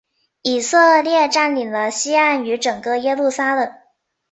[0.41, 3.71] 以色列占领了西岸与整个耶路撒冷。